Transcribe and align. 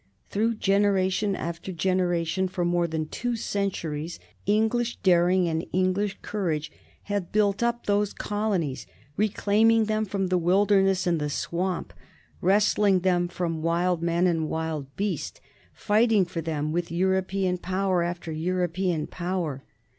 Through 0.31 0.55
generation 0.55 1.35
after 1.35 1.71
generation, 1.71 2.47
for 2.47 2.65
more 2.65 2.87
than 2.87 3.07
two 3.09 3.35
centuries, 3.35 4.17
English 4.47 4.95
daring 5.03 5.47
and 5.47 5.63
English 5.71 6.17
courage 6.23 6.71
had 7.03 7.31
built 7.31 7.61
up 7.61 7.85
those 7.85 8.11
colonies, 8.11 8.87
reclaiming 9.15 9.85
them 9.85 10.05
from 10.05 10.29
the 10.29 10.39
wilderness 10.39 11.05
and 11.05 11.19
the 11.21 11.29
swamp, 11.29 11.93
wresting 12.41 13.01
them 13.01 13.27
from 13.27 13.61
wild 13.61 14.01
man 14.01 14.25
and 14.25 14.49
wild 14.49 14.87
beast, 14.95 15.39
fighting 15.71 16.25
for 16.25 16.41
them 16.41 16.71
with 16.71 16.89
European 16.91 17.59
power 17.59 18.01
after 18.01 18.31
European 18.31 19.05
power. 19.05 19.63